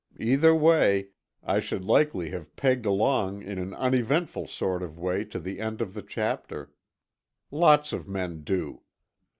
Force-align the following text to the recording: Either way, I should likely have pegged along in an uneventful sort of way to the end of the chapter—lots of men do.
Either 0.19 0.55
way, 0.55 1.09
I 1.43 1.59
should 1.59 1.85
likely 1.85 2.31
have 2.31 2.55
pegged 2.55 2.87
along 2.87 3.43
in 3.43 3.59
an 3.59 3.75
uneventful 3.75 4.47
sort 4.47 4.81
of 4.81 4.97
way 4.97 5.23
to 5.25 5.37
the 5.39 5.59
end 5.59 5.79
of 5.79 5.93
the 5.93 6.01
chapter—lots 6.01 7.93
of 7.93 8.07
men 8.09 8.41
do. 8.43 8.81